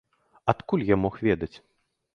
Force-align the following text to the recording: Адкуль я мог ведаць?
Адкуль 0.53 0.87
я 0.93 0.99
мог 1.05 1.21
ведаць? 1.29 1.53